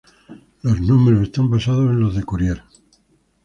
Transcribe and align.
Los 0.63 0.81
números 0.81 1.21
están 1.21 1.51
basados 1.51 1.91
en 1.91 1.99
los 1.99 2.15
de 2.15 2.23
Courier. 2.23 2.63